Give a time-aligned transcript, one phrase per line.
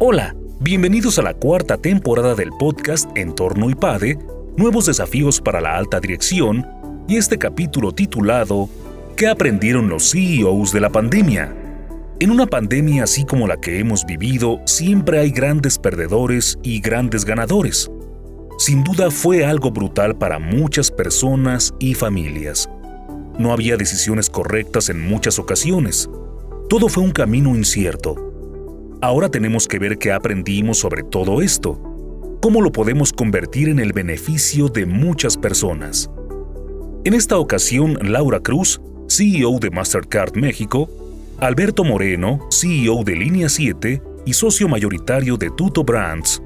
[0.00, 4.16] Hola, bienvenidos a la cuarta temporada del podcast Entorno IPADE,
[4.56, 6.64] Nuevos Desafíos para la Alta Dirección,
[7.08, 8.68] y este capítulo titulado
[9.16, 11.52] ¿Qué aprendieron los CEOs de la pandemia?
[12.20, 17.24] En una pandemia así como la que hemos vivido, siempre hay grandes perdedores y grandes
[17.24, 17.90] ganadores.
[18.56, 22.70] Sin duda fue algo brutal para muchas personas y familias.
[23.36, 26.08] No había decisiones correctas en muchas ocasiones.
[26.68, 28.27] Todo fue un camino incierto
[29.00, 31.80] Ahora tenemos que ver qué aprendimos sobre todo esto,
[32.42, 36.10] cómo lo podemos convertir en el beneficio de muchas personas.
[37.04, 40.90] En esta ocasión, Laura Cruz, CEO de Mastercard México,
[41.38, 46.42] Alberto Moreno, CEO de Línea 7 y socio mayoritario de Tuto Brands,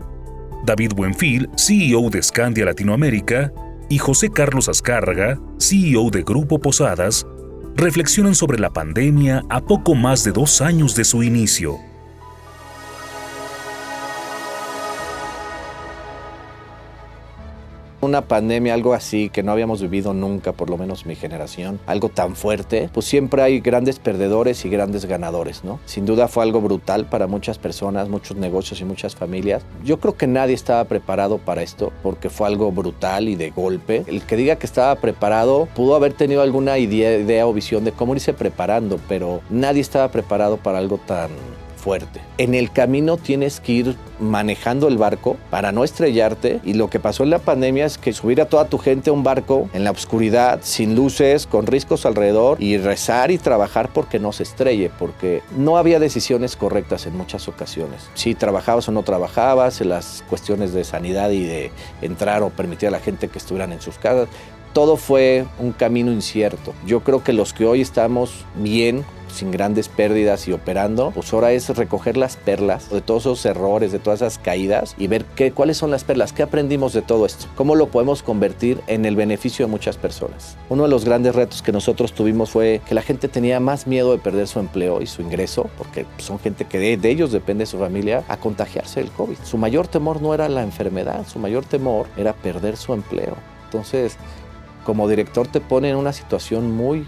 [0.66, 3.50] David Buenfil, CEO de Scandia Latinoamérica,
[3.88, 7.26] y José Carlos Azcárraga, CEO de Grupo Posadas,
[7.76, 11.78] reflexionan sobre la pandemia a poco más de dos años de su inicio.
[18.02, 22.08] Una pandemia, algo así que no habíamos vivido nunca, por lo menos mi generación, algo
[22.08, 25.78] tan fuerte, pues siempre hay grandes perdedores y grandes ganadores, ¿no?
[25.86, 29.62] Sin duda fue algo brutal para muchas personas, muchos negocios y muchas familias.
[29.84, 34.02] Yo creo que nadie estaba preparado para esto porque fue algo brutal y de golpe.
[34.08, 37.92] El que diga que estaba preparado pudo haber tenido alguna idea, idea o visión de
[37.92, 41.30] cómo irse preparando, pero nadie estaba preparado para algo tan
[42.38, 47.00] En el camino tienes que ir manejando el barco para no estrellarte y lo que
[47.00, 49.82] pasó en la pandemia es que subir a toda tu gente a un barco en
[49.82, 54.90] la oscuridad, sin luces, con riscos alrededor y rezar y trabajar porque no se estrelle,
[54.96, 58.08] porque no había decisiones correctas en muchas ocasiones.
[58.14, 62.92] Si trabajabas o no trabajabas, las cuestiones de sanidad y de entrar o permitir a
[62.92, 64.28] la gente que estuvieran en sus casas,
[64.72, 66.72] todo fue un camino incierto.
[66.86, 71.52] Yo creo que los que hoy estamos bien, sin grandes pérdidas y operando, pues ahora
[71.52, 75.52] es recoger las perlas de todos esos errores, de todas esas caídas y ver qué,
[75.52, 79.16] cuáles son las perlas, qué aprendimos de todo esto, cómo lo podemos convertir en el
[79.16, 80.56] beneficio de muchas personas.
[80.68, 84.12] Uno de los grandes retos que nosotros tuvimos fue que la gente tenía más miedo
[84.12, 87.66] de perder su empleo y su ingreso, porque son gente que de, de ellos depende
[87.66, 89.36] su familia, a contagiarse del COVID.
[89.44, 93.36] Su mayor temor no era la enfermedad, su mayor temor era perder su empleo.
[93.64, 94.18] Entonces,
[94.84, 97.06] como director te pone en una situación muy,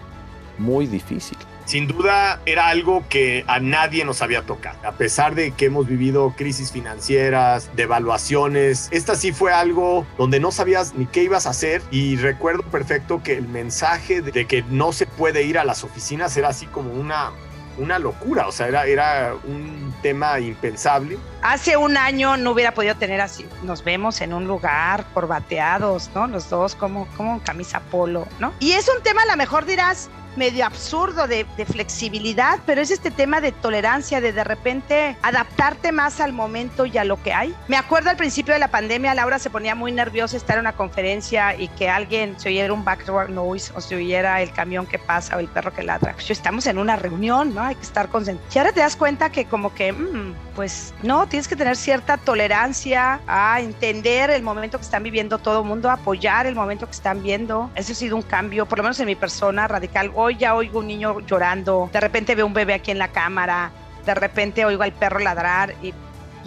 [0.59, 1.39] muy difícil.
[1.65, 4.79] Sin duda era algo que a nadie nos había tocado.
[4.87, 10.53] A pesar de que hemos vivido crisis financieras, devaluaciones, esta sí fue algo donde no
[10.53, 14.93] sabías ni qué ibas a hacer y recuerdo perfecto que el mensaje de que no
[14.93, 17.33] se puede ir a las oficinas era así como una
[17.79, 21.19] una locura, o sea, era, era un tema impensable.
[21.43, 26.27] Hace un año no hubiera podido tener así, nos vemos en un lugar corbateados, ¿no?
[26.27, 28.53] Los dos como, como camisa polo, ¿no?
[28.61, 33.11] Y es un tema, a lo mejor dirás, medio absurdo de, flexibilidad, pero es este
[33.11, 37.55] tema de tolerancia, de de repente adaptarte más al momento y a lo que hay.
[37.69, 40.73] Me acuerdo al principio de la pandemia, Laura se ponía muy nerviosa estar en una
[40.73, 44.99] conferencia y que alguien se oyera un background noise o se oyera el camión que
[44.99, 46.13] pasa o el perro que ladra.
[46.13, 47.63] Pues estamos en una reunión, ¿no?
[47.63, 48.55] Hay que estar concentrados.
[48.55, 52.17] Y ahora te das cuenta que como que, mm, pues no, tienes que tener cierta
[52.17, 56.93] tolerancia a entender el momento que están viviendo todo el mundo, apoyar el momento que
[56.93, 57.71] están viendo.
[57.75, 60.81] Eso ha sido un cambio, por lo menos en mi persona radical hoy ya oigo
[60.81, 63.71] un niño llorando, de repente veo un bebé aquí en la cámara,
[64.05, 65.93] de repente oigo al perro ladrar y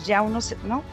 [0.06, 0.84] ya uno, ¿no?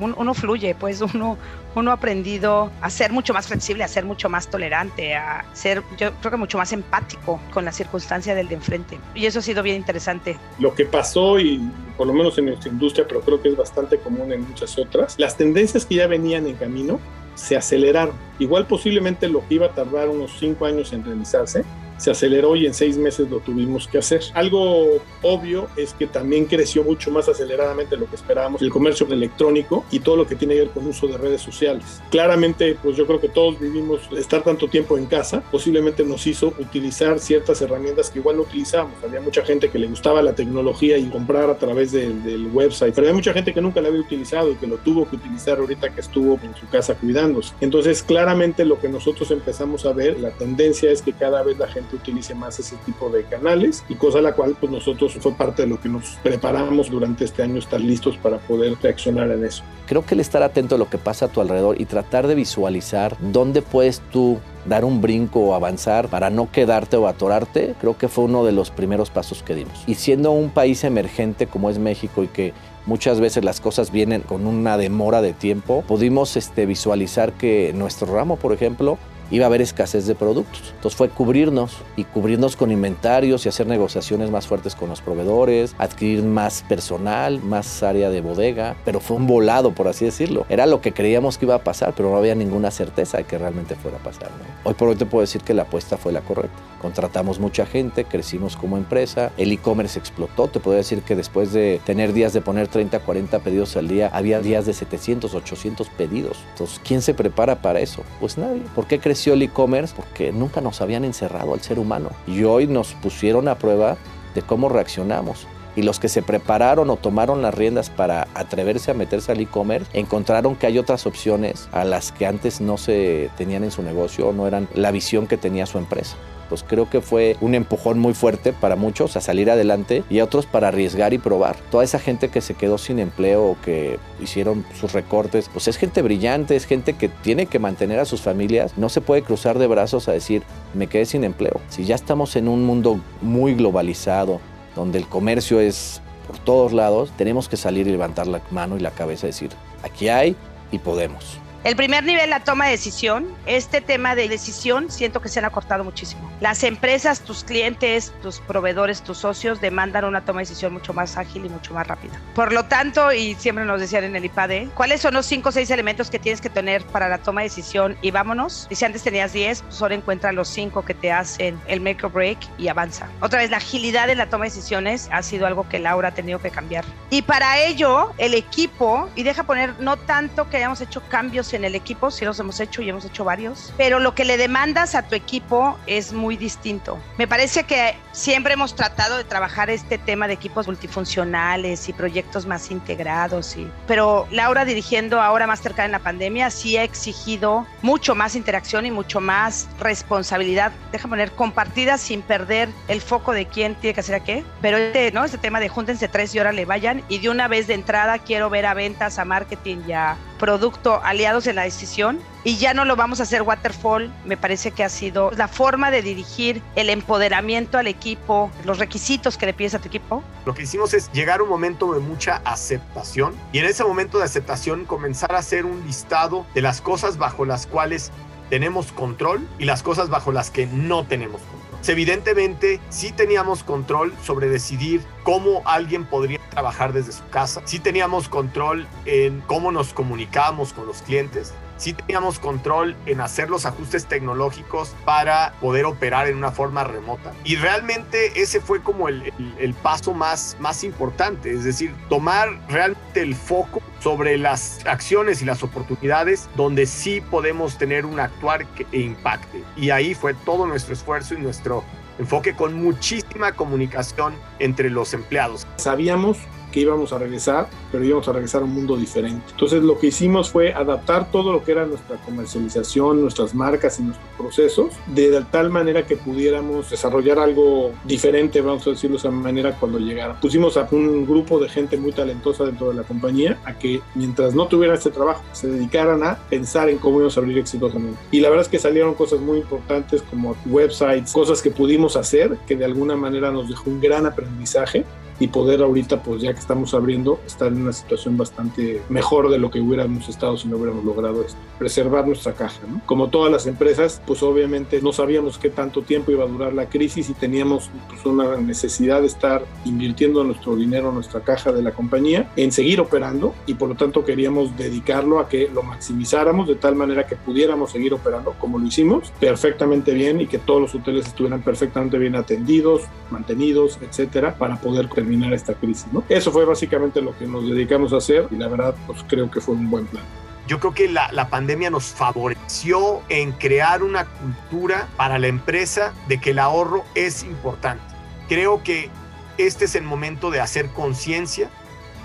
[0.00, 1.38] Uno, fluye, pues uno,
[1.76, 5.84] uno ha aprendido a ser mucho más flexible, a ser mucho más tolerante, a ser,
[5.96, 8.98] yo creo que mucho más empático con la circunstancia del de enfrente.
[9.14, 10.36] Y eso ha sido bien interesante.
[10.58, 11.60] Lo que pasó, y
[11.96, 15.14] por lo menos en nuestra industria, pero creo que es bastante común en muchas otras,
[15.18, 16.98] las tendencias que ya venían en camino
[17.36, 18.14] se aceleraron.
[18.40, 21.64] Igual posiblemente lo que iba a tardar unos cinco años en realizarse,
[22.02, 24.22] se aceleró y en seis meses lo tuvimos que hacer.
[24.34, 29.06] Algo obvio es que también creció mucho más aceleradamente de lo que esperábamos el comercio
[29.08, 32.02] electrónico y todo lo que tiene que ver con uso de redes sociales.
[32.10, 36.48] Claramente, pues yo creo que todos vivimos estar tanto tiempo en casa, posiblemente nos hizo
[36.58, 39.02] utilizar ciertas herramientas que igual no utilizábamos.
[39.04, 43.06] Había mucha gente que le gustaba la tecnología y comprar a través del website, pero
[43.06, 45.94] había mucha gente que nunca la había utilizado y que lo tuvo que utilizar ahorita
[45.94, 47.54] que estuvo en su casa cuidándose.
[47.60, 51.68] Entonces, claramente lo que nosotros empezamos a ver, la tendencia es que cada vez la
[51.68, 55.62] gente utilice más ese tipo de canales y cosa la cual pues nosotros fue parte
[55.62, 59.62] de lo que nos preparamos durante este año estar listos para poder reaccionar en eso.
[59.86, 62.34] Creo que el estar atento a lo que pasa a tu alrededor y tratar de
[62.34, 67.98] visualizar dónde puedes tú dar un brinco o avanzar para no quedarte o atorarte, creo
[67.98, 69.82] que fue uno de los primeros pasos que dimos.
[69.86, 72.52] Y siendo un país emergente como es México y que
[72.86, 78.12] muchas veces las cosas vienen con una demora de tiempo, pudimos este, visualizar que nuestro
[78.14, 78.98] ramo, por ejemplo,
[79.30, 80.72] iba a haber escasez de productos.
[80.74, 85.74] Entonces fue cubrirnos y cubrirnos con inventarios y hacer negociaciones más fuertes con los proveedores,
[85.78, 90.46] adquirir más personal, más área de bodega, pero fue un volado, por así decirlo.
[90.48, 93.38] Era lo que creíamos que iba a pasar, pero no había ninguna certeza de que
[93.38, 94.30] realmente fuera a pasar.
[94.64, 96.56] Hoy por hoy te puedo decir que la apuesta fue la correcta.
[96.80, 100.48] Contratamos mucha gente, crecimos como empresa, el e-commerce explotó.
[100.48, 104.10] Te puedo decir que después de tener días de poner 30, 40 pedidos al día,
[104.12, 106.38] había días de 700, 800 pedidos.
[106.50, 108.02] Entonces, ¿quién se prepara para eso?
[108.20, 108.62] Pues nadie.
[108.74, 109.92] ¿Por qué creció el e-commerce?
[109.94, 112.08] Porque nunca nos habían encerrado al ser humano.
[112.26, 113.98] Y hoy nos pusieron a prueba
[114.34, 118.94] de cómo reaccionamos y los que se prepararon o tomaron las riendas para atreverse a
[118.94, 123.64] meterse al e-commerce encontraron que hay otras opciones a las que antes no se tenían
[123.64, 126.16] en su negocio o no eran la visión que tenía su empresa
[126.52, 130.24] pues creo que fue un empujón muy fuerte para muchos a salir adelante y a
[130.24, 131.56] otros para arriesgar y probar.
[131.70, 135.78] Toda esa gente que se quedó sin empleo o que hicieron sus recortes, pues es
[135.78, 138.76] gente brillante, es gente que tiene que mantener a sus familias.
[138.76, 140.42] No se puede cruzar de brazos a decir,
[140.74, 141.58] me quedé sin empleo.
[141.70, 144.38] Si ya estamos en un mundo muy globalizado,
[144.74, 148.80] donde el comercio es por todos lados, tenemos que salir y levantar la mano y
[148.80, 149.50] la cabeza y decir,
[149.82, 150.36] aquí hay
[150.70, 151.38] y podemos.
[151.64, 153.32] El primer nivel, la toma de decisión.
[153.46, 156.28] Este tema de decisión siento que se han acortado muchísimo.
[156.40, 161.16] Las empresas, tus clientes, tus proveedores, tus socios demandan una toma de decisión mucho más
[161.16, 162.20] ágil y mucho más rápida.
[162.34, 165.52] Por lo tanto, y siempre nos decían en el IPADE, ¿cuáles son los cinco o
[165.52, 167.96] seis elementos que tienes que tener para la toma de decisión?
[168.02, 168.66] Y vámonos.
[168.68, 172.04] Y si antes tenías 10, pues ahora encuentra los cinco que te hacen el make
[172.04, 173.06] or break y avanza.
[173.20, 176.14] Otra vez, la agilidad en la toma de decisiones ha sido algo que Laura ha
[176.14, 176.84] tenido que cambiar.
[177.10, 181.64] Y para ello, el equipo, y deja poner no tanto que hayamos hecho cambios en
[181.64, 184.94] el equipo, si los hemos hecho y hemos hecho varios, pero lo que le demandas
[184.94, 186.98] a tu equipo es muy distinto.
[187.18, 192.46] Me parece que siempre hemos tratado de trabajar este tema de equipos multifuncionales y proyectos
[192.46, 197.66] más integrados, y, pero Laura dirigiendo ahora más cerca en la pandemia sí ha exigido
[197.82, 203.46] mucho más interacción y mucho más responsabilidad, deja poner compartida sin perder el foco de
[203.46, 205.24] quién tiene que hacer a qué, pero este, ¿no?
[205.24, 208.18] este tema de júntense tres y ahora le vayan y de una vez de entrada
[208.18, 212.74] quiero ver a ventas, a marketing y a producto aliados en la decisión y ya
[212.74, 214.12] no lo vamos a hacer waterfall.
[214.24, 219.38] Me parece que ha sido la forma de dirigir el empoderamiento al equipo, los requisitos
[219.38, 220.24] que le pides a tu equipo.
[220.44, 224.18] Lo que hicimos es llegar a un momento de mucha aceptación y en ese momento
[224.18, 228.10] de aceptación comenzar a hacer un listado de las cosas bajo las cuales
[228.50, 231.61] tenemos control y las cosas bajo las que no tenemos control.
[231.88, 237.62] Evidentemente, sí teníamos control sobre decidir cómo alguien podría trabajar desde su casa.
[237.64, 241.52] Sí teníamos control en cómo nos comunicábamos con los clientes.
[241.82, 247.32] Sí teníamos control en hacer los ajustes tecnológicos para poder operar en una forma remota.
[247.42, 252.50] Y realmente ese fue como el, el, el paso más, más importante, es decir, tomar
[252.68, 258.64] realmente el foco sobre las acciones y las oportunidades donde sí podemos tener un actuar
[258.64, 259.64] que impacte.
[259.76, 261.82] Y ahí fue todo nuestro esfuerzo y nuestro
[262.20, 265.66] enfoque con muchísima comunicación entre los empleados.
[265.78, 266.38] Sabíamos
[266.72, 269.44] que íbamos a regresar, pero íbamos a regresar a un mundo diferente.
[269.52, 274.02] Entonces lo que hicimos fue adaptar todo lo que era nuestra comercialización, nuestras marcas y
[274.02, 279.30] nuestros procesos, de tal manera que pudiéramos desarrollar algo diferente, vamos a decirlo de esa
[279.30, 280.40] manera, cuando llegara.
[280.40, 284.54] Pusimos a un grupo de gente muy talentosa dentro de la compañía a que mientras
[284.54, 288.18] no tuvieran este trabajo, se dedicaran a pensar en cómo íbamos a abrir exitosamente.
[288.30, 292.56] Y la verdad es que salieron cosas muy importantes como websites, cosas que pudimos hacer
[292.66, 295.04] que de alguna manera nos dejó un gran aprendizaje
[295.40, 299.58] y poder ahorita, pues ya que estamos abriendo, estar en una situación bastante mejor de
[299.58, 302.80] lo que hubiéramos estado si no hubiéramos logrado esto, preservar nuestra caja.
[302.86, 303.00] ¿no?
[303.06, 306.88] Como todas las empresas, pues obviamente no sabíamos qué tanto tiempo iba a durar la
[306.88, 311.92] crisis y teníamos pues, una necesidad de estar invirtiendo nuestro dinero, nuestra caja de la
[311.92, 316.76] compañía, en seguir operando y por lo tanto queríamos dedicarlo a que lo maximizáramos de
[316.76, 320.94] tal manera que pudiéramos seguir operando como lo hicimos, perfectamente bien y que todos los
[320.94, 326.06] hoteles estuvieran perfectamente bien atendidos, mantenidos, etcétera, para poder terminar esta crisis.
[326.12, 326.24] ¿no?
[326.28, 329.60] Eso fue básicamente lo que nos dedicamos a hacer y la verdad pues creo que
[329.60, 330.24] fue un buen plan.
[330.66, 336.12] Yo creo que la, la, pandemia nos favoreció en crear una cultura para la empresa
[336.28, 338.02] de que el ahorro es importante.
[338.48, 339.10] Creo que
[339.58, 341.68] este es el momento de hacer conciencia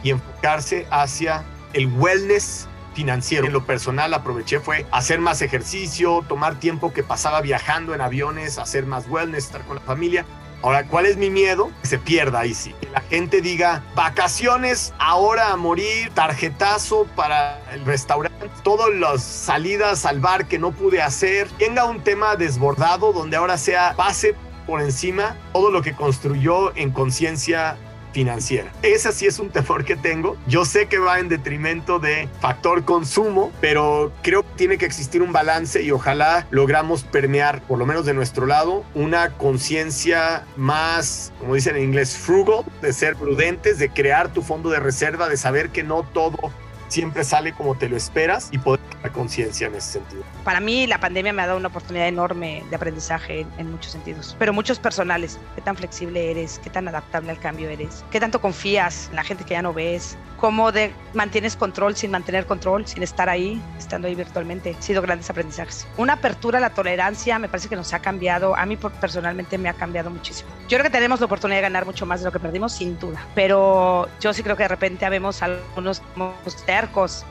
[0.04, 3.48] y enfocarse hacia el wellness financiero.
[3.48, 8.58] En lo personal aproveché fue hacer más ejercicio, tomar tiempo que pasaba viajando en aviones,
[8.58, 10.26] hacer más wellness, estar con la familia
[10.62, 11.72] Ahora, ¿cuál es mi miedo?
[11.82, 12.74] Que se pierda ahí sí.
[12.82, 20.06] Que la gente diga, vacaciones ahora a morir, tarjetazo para el restaurante, todas las salidas
[20.06, 24.36] al bar que no pude hacer, tenga un tema desbordado donde ahora sea pase
[24.66, 27.78] por encima todo lo que construyó en conciencia
[28.18, 28.72] financiera.
[28.82, 30.38] Ese sí es un temor que tengo.
[30.48, 35.22] Yo sé que va en detrimento de factor consumo, pero creo que tiene que existir
[35.22, 41.32] un balance y ojalá logramos permear, por lo menos de nuestro lado, una conciencia más,
[41.38, 45.38] como dicen en inglés, frugal, de ser prudentes, de crear tu fondo de reserva, de
[45.38, 46.52] saber que no todo
[46.88, 50.24] siempre sale como te lo esperas y poder tener conciencia en ese sentido.
[50.44, 54.36] Para mí la pandemia me ha dado una oportunidad enorme de aprendizaje en, muchos sentidos,
[54.40, 55.40] pero muchos personales.
[55.56, 56.60] ¿Qué tan flexible eres?
[56.64, 58.04] ¿Qué tan adaptable al cambio eres?
[58.12, 60.18] ¿Qué tanto confías en la gente que ya no ves?
[60.38, 64.76] ¿Cómo de, mantienes control sin mantener control, sin estar ahí, estando ahí virtualmente?
[64.76, 65.88] Han sido grandes aprendizajes.
[65.98, 69.70] Una apertura a la tolerancia me parece que nos ha cambiado, a mí personalmente me
[69.70, 70.50] ha cambiado muchísimo.
[70.68, 73.00] Yo creo que tenemos la oportunidad de ganar mucho más de lo que perdimos, sin
[73.00, 76.02] duda, pero yo sí creo que de repente habemos algunos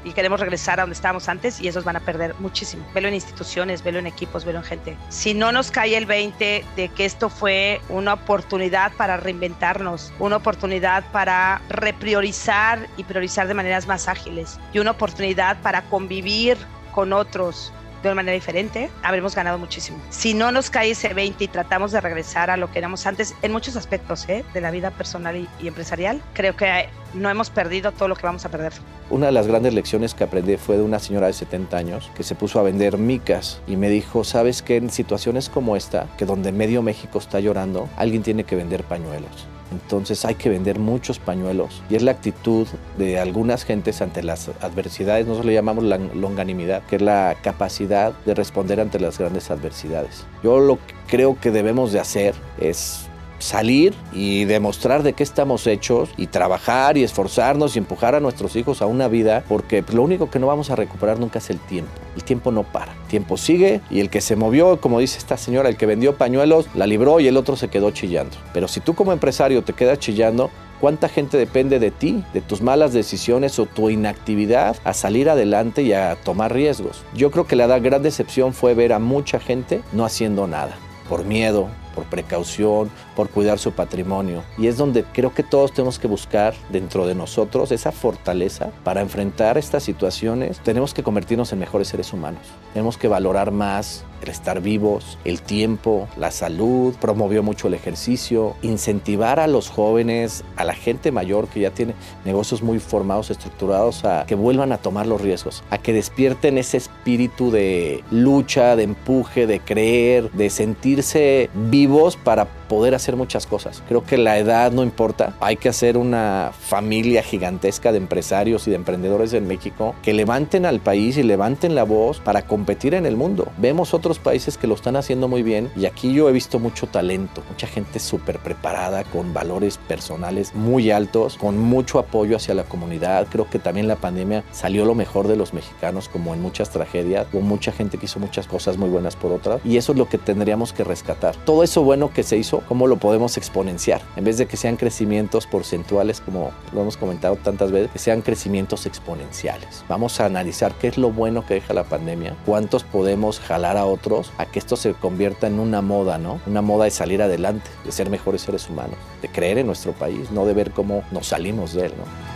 [0.04, 2.86] y queremos regresar a donde estábamos antes y esos van a perder muchísimo.
[2.94, 4.96] Velo en instituciones, velo en equipos, velo en gente.
[5.08, 10.36] Si no nos cae el 20 de que esto fue una oportunidad para reinventarnos, una
[10.36, 16.56] oportunidad para repriorizar y priorizar de maneras más ágiles y una oportunidad para convivir
[16.92, 17.72] con otros
[18.02, 19.98] de una manera diferente, habremos ganado muchísimo.
[20.10, 23.34] Si no nos cae ese 20 y tratamos de regresar a lo que éramos antes
[23.42, 24.44] en muchos aspectos ¿eh?
[24.54, 28.26] de la vida personal y, y empresarial, creo que no hemos perdido todo lo que
[28.26, 28.72] vamos a perder.
[29.10, 32.22] Una de las grandes lecciones que aprendí fue de una señora de 70 años que
[32.22, 34.76] se puso a vender micas y me dijo, ¿sabes qué?
[34.76, 39.46] En situaciones como esta, que donde medio México está llorando, alguien tiene que vender pañuelos.
[39.72, 42.66] Entonces hay que vender muchos pañuelos y es la actitud
[42.98, 48.12] de algunas gentes ante las adversidades, nosotros le llamamos la longanimidad, que es la capacidad
[48.24, 50.24] de responder ante las grandes adversidades.
[50.42, 53.05] Yo lo que creo que debemos de hacer es
[53.38, 58.56] salir y demostrar de qué estamos hechos y trabajar y esforzarnos y empujar a nuestros
[58.56, 61.58] hijos a una vida porque lo único que no vamos a recuperar nunca es el
[61.58, 61.92] tiempo.
[62.14, 62.92] El tiempo no para.
[62.92, 66.16] El tiempo sigue y el que se movió, como dice esta señora, el que vendió
[66.16, 68.36] pañuelos, la libró y el otro se quedó chillando.
[68.52, 70.50] Pero si tú como empresario te quedas chillando,
[70.80, 75.80] ¿Cuánta gente depende de ti, de tus malas decisiones o tu inactividad a salir adelante
[75.82, 77.02] y a tomar riesgos?
[77.14, 80.76] Yo creo que la gran decepción fue ver a mucha gente no haciendo nada,
[81.08, 84.44] por miedo, por precaución, por cuidar su patrimonio.
[84.58, 89.00] Y es donde creo que todos tenemos que buscar dentro de nosotros esa fortaleza para
[89.00, 90.60] enfrentar estas situaciones.
[90.60, 92.42] Tenemos que convertirnos en mejores seres humanos.
[92.72, 98.54] Tenemos que valorar más el estar vivos, el tiempo, la salud, promovió mucho el ejercicio,
[98.62, 101.94] incentivar a los jóvenes, a la gente mayor que ya tiene
[102.24, 106.76] negocios muy formados, estructurados, a que vuelvan a tomar los riesgos, a que despierten ese
[106.76, 113.82] espíritu de lucha, de empuje, de creer, de sentirse vivos para poder hacer muchas cosas.
[113.88, 115.34] Creo que la edad no importa.
[115.40, 120.66] Hay que hacer una familia gigantesca de empresarios y de emprendedores en México que levanten
[120.66, 123.48] al país y levanten la voz para competir en el mundo.
[123.58, 126.86] Vemos otros países que lo están haciendo muy bien y aquí yo he visto mucho
[126.86, 132.64] talento, mucha gente súper preparada, con valores personales muy altos, con mucho apoyo hacia la
[132.64, 133.26] comunidad.
[133.30, 137.26] Creo que también la pandemia salió lo mejor de los mexicanos, como en muchas tragedias.
[137.32, 140.08] Hubo mucha gente que hizo muchas cosas muy buenas por otras y eso es lo
[140.08, 141.36] que tendríamos que rescatar.
[141.44, 144.00] Todo eso bueno que se hizo cómo lo podemos exponenciar.
[144.16, 148.22] En vez de que sean crecimientos porcentuales, como lo hemos comentado tantas veces, que sean
[148.22, 149.84] crecimientos exponenciales.
[149.88, 153.84] Vamos a analizar qué es lo bueno que deja la pandemia, cuántos podemos jalar a
[153.86, 156.40] otros a que esto se convierta en una moda, ¿no?
[156.46, 160.30] Una moda de salir adelante, de ser mejores seres humanos, de creer en nuestro país,
[160.30, 162.35] no de ver cómo nos salimos de él, ¿no?